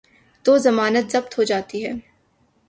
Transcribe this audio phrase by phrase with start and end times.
[0.45, 1.91] تو ضمانت ضبط ہو جاتی ہے۔